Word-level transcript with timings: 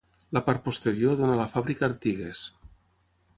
La 0.35 0.41
part 0.45 0.63
posterior 0.67 1.13
dóna 1.19 1.35
a 1.35 1.39
la 1.41 1.47
fàbrica 1.51 1.87
Artigues. 1.89 2.43